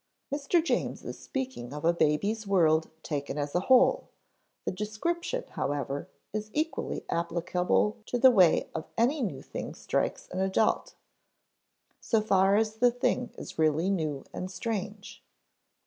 "Mr. 0.33 0.63
James 0.63 1.05
is 1.05 1.19
speaking 1.19 1.71
of 1.71 1.85
a 1.85 1.93
baby's 1.93 2.47
world 2.47 2.89
taken 3.03 3.37
as 3.37 3.53
a 3.53 3.59
whole; 3.59 4.09
the 4.65 4.71
description, 4.71 5.43
however, 5.49 6.09
is 6.33 6.49
equally 6.55 7.05
applicable 7.11 7.97
to 8.07 8.17
the 8.17 8.31
way 8.31 8.67
any 8.97 9.21
new 9.21 9.43
thing 9.43 9.75
strikes 9.75 10.27
an 10.31 10.39
adult, 10.39 10.95
so 11.99 12.19
far 12.19 12.55
as 12.55 12.77
the 12.77 12.89
thing 12.89 13.29
is 13.37 13.59
really 13.59 13.91
new 13.91 14.23
and 14.33 14.49
strange. 14.49 15.23